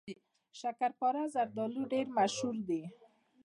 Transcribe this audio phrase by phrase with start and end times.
[0.59, 2.81] شکرپاره زردالو ډیر مشهور دي.